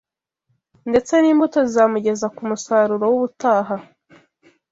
[0.89, 3.75] ndetse n’imbuto zizamugeza ku musaruro w’ubutaha